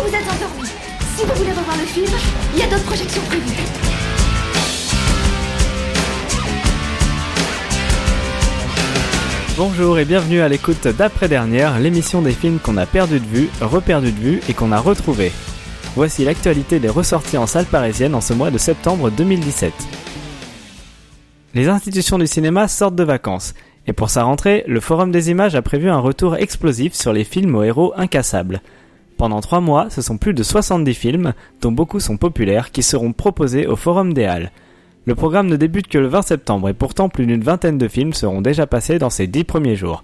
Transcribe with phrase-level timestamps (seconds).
[0.00, 2.06] Si vous voulez revoir le film,
[2.54, 3.54] il y a d'autres projections prévues.
[9.58, 14.10] Bonjour et bienvenue à l'écoute d'après-dernière, l'émission des films qu'on a perdu de vue, reperdu
[14.10, 15.32] de vue et qu'on a retrouvé.
[15.96, 19.74] Voici l'actualité des ressorties en salle parisienne en ce mois de septembre 2017.
[21.52, 23.52] Les institutions du cinéma sortent de vacances,
[23.86, 27.24] et pour sa rentrée, le Forum des images a prévu un retour explosif sur les
[27.24, 28.62] films aux héros incassables.
[29.20, 33.12] Pendant trois mois, ce sont plus de 70 films, dont beaucoup sont populaires, qui seront
[33.12, 34.50] proposés au Forum des Halles.
[35.04, 38.14] Le programme ne débute que le 20 septembre et pourtant plus d'une vingtaine de films
[38.14, 40.00] seront déjà passés dans ces dix premiers jours.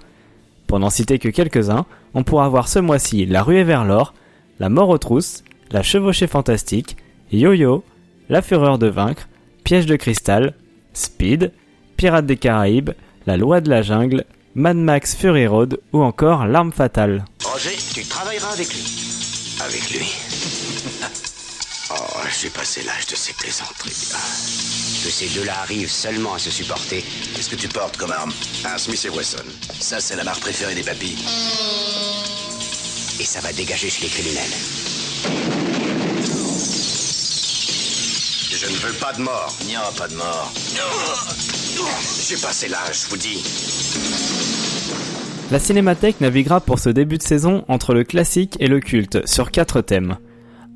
[0.67, 4.13] Pour n'en citer que quelques-uns, on pourra voir ce mois-ci La ruée vers l'or,
[4.61, 6.99] La mort aux trousses, La chevauchée fantastique,
[7.33, 7.85] Yo-Yo,
[8.29, 9.31] La fureur de vaincre,
[9.65, 10.53] Piège de cristal,
[10.93, 11.53] Speed,
[11.97, 12.91] Pirates des Caraïbes,
[13.27, 17.25] La loi de la jungle, Mad Max Fury Road ou encore L'arme fatale.
[17.59, 18.85] Tu travailleras avec lui.
[19.61, 20.07] Avec lui?
[21.89, 21.95] Oh,
[22.41, 23.91] j'ai passé l'âge de ces plaisanteries.
[25.05, 27.05] Que ces deux-là arrivent seulement à se supporter.
[27.35, 28.33] Qu'est-ce que tu portes comme arme?
[28.65, 29.45] Un Smith et Wesson.
[29.79, 31.17] Ça, c'est la marque préférée des papilles.
[33.21, 34.51] Et ça va dégager chez les criminels.
[38.51, 39.55] Je ne veux pas de mort.
[39.61, 40.53] Il n'y aura pas de mort.
[42.29, 43.45] J'ai passé l'âge, je vous dis.
[45.53, 49.53] La Cinémathèque naviguera pour ce début de saison entre le classique et le culte sur
[49.53, 50.17] quatre thèmes.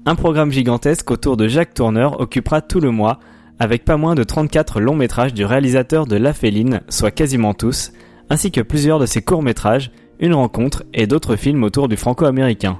[0.07, 3.19] Un programme gigantesque autour de Jacques Tourneur occupera tout le mois,
[3.59, 7.91] avec pas moins de 34 longs métrages du réalisateur de La Féline, soit quasiment tous,
[8.31, 9.91] ainsi que plusieurs de ses courts métrages,
[10.21, 12.79] une rencontre et d'autres films autour du franco-américain.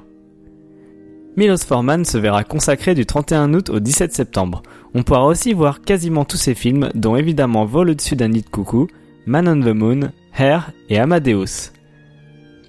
[1.35, 4.63] Milos Forman se verra consacré du 31 août au 17 septembre.
[4.93, 8.49] On pourra aussi voir quasiment tous ses films, dont évidemment Vol au-dessus d'un nid de
[8.49, 8.87] coucou,
[9.25, 11.73] Man on the Moon, Hair et Amadeus.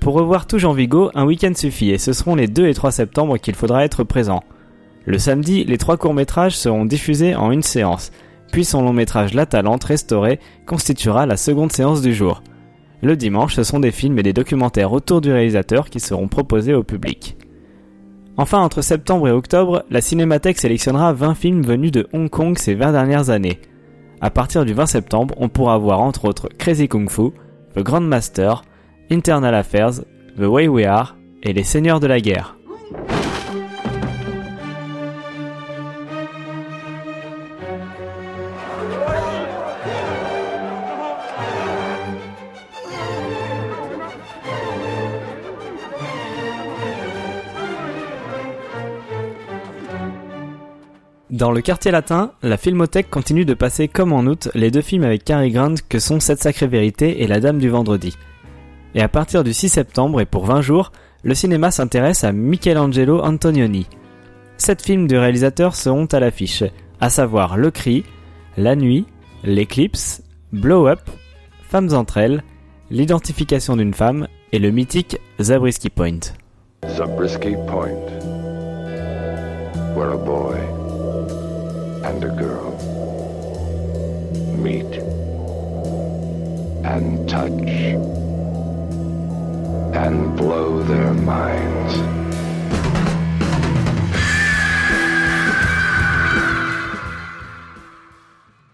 [0.02, 2.90] Pour revoir tout Jean Vigo, un week-end suffit et ce seront les 2 et 3
[2.90, 4.42] septembre qu'il faudra être présent.
[5.06, 8.10] Le samedi, les trois courts-métrages seront diffusés en une séance,
[8.50, 12.42] puis son long-métrage La Talente restauré constituera la seconde séance du jour.
[13.00, 16.74] Le dimanche, ce sont des films et des documentaires autour du réalisateur qui seront proposés
[16.74, 17.36] au public.
[18.36, 22.74] Enfin, entre septembre et octobre, la Cinémathèque sélectionnera 20 films venus de Hong Kong ces
[22.74, 23.60] 20 dernières années.
[24.20, 27.30] À partir du 20 septembre, on pourra voir entre autres Crazy Kung Fu,
[27.76, 28.64] The Grandmaster,
[29.12, 30.00] Internal Affairs,
[30.38, 32.56] The Way We Are et Les Seigneurs de la Guerre.
[51.28, 55.04] Dans le quartier latin, la Filmothèque continue de passer comme en août les deux films
[55.04, 58.16] avec Cary Grant que sont Cette sacrée vérité et La Dame du Vendredi.
[58.94, 60.92] Et à partir du 6 septembre et pour 20 jours,
[61.22, 63.86] le cinéma s'intéresse à Michelangelo Antonioni.
[64.58, 66.64] Sept films du réalisateur seront à l'affiche,
[67.00, 68.04] à savoir Le Cri,
[68.56, 69.06] La Nuit,
[69.44, 71.00] L'Éclipse, Blow Up,
[71.68, 72.42] Femmes entre elles,
[72.90, 76.20] L'identification d'une femme et le mythique Zabriskie Point.
[76.86, 78.06] Zabriskie Point,
[79.96, 80.58] where a boy
[82.04, 82.76] and a girl
[84.62, 84.98] meet
[86.84, 88.31] and touch
[90.36, 92.02] blow their minds.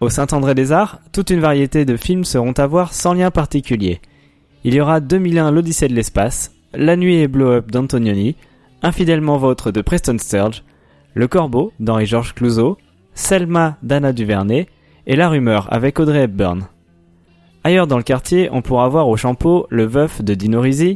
[0.01, 3.99] Au Saint-André-des-Arts, toute une variété de films seront à voir sans lien particulier.
[4.63, 8.35] Il y aura 2001 l'Odyssée de l'espace, La nuit et Blow Up d'Antonioni,
[8.81, 10.63] Infidèlement vôtre de Preston Sturge,
[11.13, 12.77] Le Corbeau d'Henri-Georges Clouzot,
[13.13, 14.67] Selma d'Anna Duvernay
[15.05, 16.67] et La Rumeur avec Audrey Hepburn.
[17.65, 20.95] Ailleurs dans le quartier, on pourra voir au Champeau Le Veuf de Dino Risi,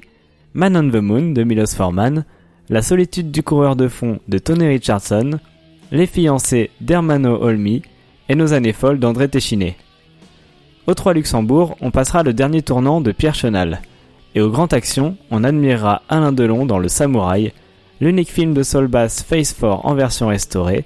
[0.55, 2.25] Man on the Moon de Milos Forman,
[2.69, 5.39] La solitude du coureur de fond de Tony Richardson,
[5.91, 7.81] Les fiancés d'Hermano Olmi
[8.29, 9.75] et Nos années folles d'André Téchiné.
[10.85, 13.81] Au 3 Luxembourg, on passera le dernier tournant de Pierre Chenal.
[14.35, 17.51] Et au Grand Action, on admirera Alain Delon dans Le Samouraï,
[17.99, 20.85] l'unique film de Solbass Face 4 en version restaurée,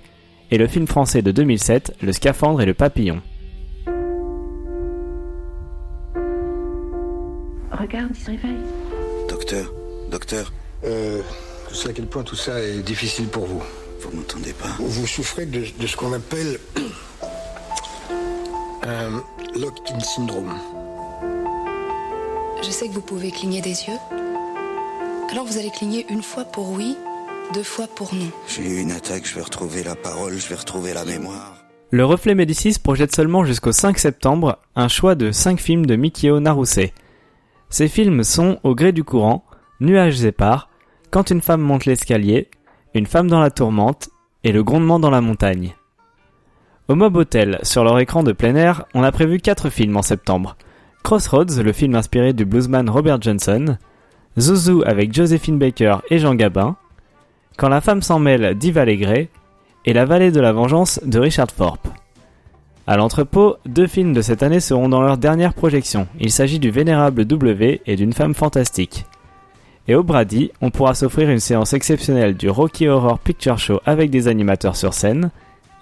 [0.50, 3.22] et le film français de 2007, Le Scaphandre et le Papillon.
[7.72, 8.32] Regarde, il se.
[9.50, 9.74] Docteur,
[10.12, 10.52] docteur,
[10.84, 11.22] Euh,
[11.72, 13.64] je sais à quel point tout ça est difficile pour vous.
[14.02, 16.60] vous m'entendez pas Vous souffrez de, de ce qu'on appelle
[18.84, 19.24] un
[19.58, 20.54] locked-in syndrome.
[22.62, 23.98] Je sais que vous pouvez cligner des yeux.
[25.32, 26.98] Alors vous allez cligner une fois pour oui,
[27.54, 28.30] deux fois pour non.
[28.50, 31.56] J'ai eu une attaque, je vais retrouver la parole, je vais retrouver la mémoire.
[31.92, 36.42] Le Reflet Médicis projette seulement jusqu'au 5 septembre un choix de 5 films de Mikio
[36.42, 36.90] Naruse.
[37.70, 39.44] Ces films sont Au gré du courant,
[39.82, 40.70] Nuages épars,
[41.12, 42.50] Quand une femme monte l'escalier,
[42.94, 44.10] Une femme dans la tourmente,
[44.44, 45.76] et le grondement dans la montagne.
[46.88, 50.02] Au Mob Hotel, sur leur écran de plein air, on a prévu 4 films en
[50.02, 50.56] septembre.
[51.04, 53.78] Crossroads, le film inspiré du bluesman Robert Johnson,
[54.40, 56.78] Zouzou avec Josephine Baker et Jean Gabin,
[57.58, 59.30] Quand la femme s'en mêle d'Yves Allégret,
[59.86, 61.88] et La vallée de la vengeance de Richard Thorpe.
[62.90, 66.08] À l'entrepôt, deux films de cette année seront dans leur dernière projection.
[66.22, 69.04] Il s'agit du Vénérable W et d'une femme fantastique.
[69.90, 74.10] Et au Brady, on pourra s'offrir une séance exceptionnelle du Rocky Horror Picture Show avec
[74.10, 75.32] des animateurs sur scène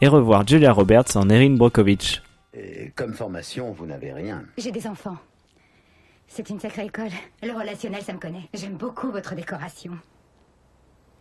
[0.01, 2.23] et revoir Julia Roberts en Erin Brockovich.
[2.55, 4.43] Et comme formation, vous n'avez rien.
[4.57, 5.17] J'ai des enfants.
[6.27, 7.11] C'est une sacrée école.
[7.43, 8.49] Le relationnel, ça me connaît.
[8.55, 9.91] J'aime beaucoup votre décoration.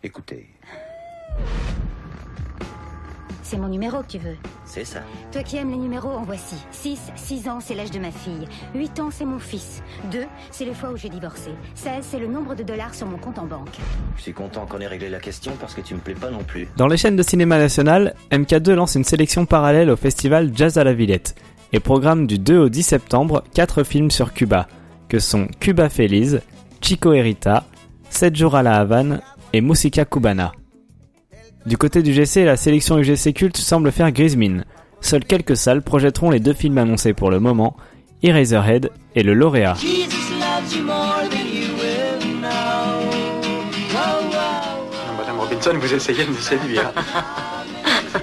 [0.03, 0.49] Écoutez,
[3.45, 4.37] C'est mon numéro que tu veux.
[4.65, 5.01] c'est ça.
[5.31, 6.57] Toi qui aimes les numéros, en voici.
[6.73, 8.49] 6, 6 ans, c'est l'âge de ma fille.
[8.75, 9.83] 8 ans, c'est mon fils.
[10.11, 11.51] 2, c'est les fois où j'ai divorcé.
[11.75, 13.77] 16, c'est le nombre de dollars sur mon compte en banque.
[14.17, 16.43] Je suis content qu'on ait réglé la question parce que tu me plais pas non
[16.43, 16.67] plus.
[16.79, 20.85] Dans les chaînes de cinéma national, MK2 lance une sélection parallèle au festival Jazz à
[20.85, 21.35] la Villette
[21.75, 24.69] et programme du 2 au 10 septembre 4 films sur Cuba,
[25.11, 26.41] que sont Cuba Feliz,
[26.81, 27.65] Chico Erita,
[28.09, 29.21] 7 jours à la Havane
[29.53, 30.53] et Musica Cubana.
[31.67, 34.67] Du côté du GC, la sélection UGC Culte semble faire grise mine.
[35.01, 37.75] Seules quelques salles projetteront les deux films annoncés pour le moment,
[38.23, 39.75] Eraserhead et Le Lauréat.
[45.17, 46.93] Madame Robinson, vous essayez de me séduire.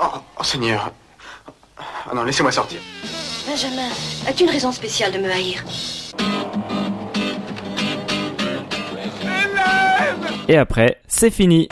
[0.00, 0.04] oh,
[0.38, 0.90] oh, Seigneur.
[1.76, 2.80] Ah non, laissez-moi sortir.
[3.46, 3.90] Benjamin,
[4.26, 5.62] as-tu une raison spéciale de me haïr?
[10.48, 11.68] Et après, c'est fini.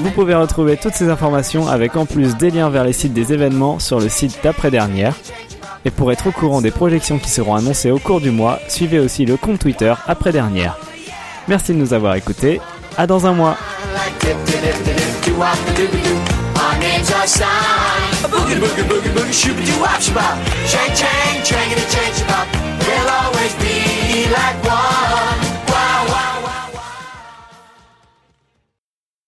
[0.00, 3.32] Vous pouvez retrouver toutes ces informations avec en plus des liens vers les sites des
[3.32, 5.14] événements sur le site d'après-dernière.
[5.84, 9.00] Et pour être au courant des projections qui seront annoncées au cours du mois, suivez
[9.00, 10.78] aussi le compte Twitter après-dernière.
[11.48, 12.60] Merci de nous avoir écoutés,
[12.96, 13.56] à dans un mois
[18.42, 20.36] Boogie, boogie, boogie, boogie, shooby doo wop shabop.
[20.66, 22.46] Chang, chang, chang, and a chang shabop.
[22.84, 25.31] We'll always be like one.